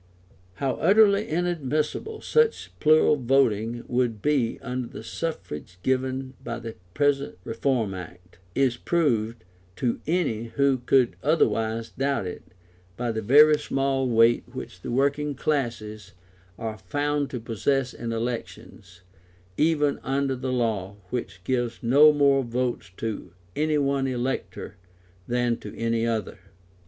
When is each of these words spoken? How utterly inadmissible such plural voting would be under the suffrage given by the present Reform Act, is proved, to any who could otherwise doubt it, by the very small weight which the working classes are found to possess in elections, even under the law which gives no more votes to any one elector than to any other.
How 0.55 0.77
utterly 0.77 1.29
inadmissible 1.29 2.21
such 2.21 2.71
plural 2.79 3.17
voting 3.17 3.83
would 3.87 4.19
be 4.19 4.57
under 4.63 4.87
the 4.87 5.03
suffrage 5.03 5.77
given 5.83 6.33
by 6.43 6.57
the 6.57 6.73
present 6.95 7.37
Reform 7.43 7.93
Act, 7.93 8.39
is 8.55 8.77
proved, 8.77 9.43
to 9.75 10.01
any 10.07 10.45
who 10.55 10.79
could 10.79 11.17
otherwise 11.21 11.91
doubt 11.91 12.25
it, 12.25 12.41
by 12.97 13.11
the 13.11 13.21
very 13.21 13.59
small 13.59 14.09
weight 14.09 14.43
which 14.51 14.81
the 14.81 14.89
working 14.89 15.35
classes 15.35 16.13
are 16.57 16.79
found 16.79 17.29
to 17.29 17.39
possess 17.39 17.93
in 17.93 18.11
elections, 18.11 19.01
even 19.55 19.99
under 20.01 20.35
the 20.35 20.51
law 20.51 20.95
which 21.11 21.43
gives 21.43 21.83
no 21.83 22.11
more 22.11 22.43
votes 22.43 22.89
to 22.97 23.33
any 23.55 23.77
one 23.77 24.07
elector 24.07 24.77
than 25.27 25.57
to 25.57 25.77
any 25.77 26.07
other. 26.07 26.39